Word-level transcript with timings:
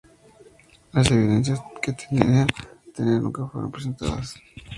Las 0.93 1.11
evidencias 1.11 1.61
que 1.79 1.91
decía 1.91 2.47
tener 2.95 3.21
nunca 3.21 3.45
fueron 3.45 3.71
presentadas. 3.71 4.33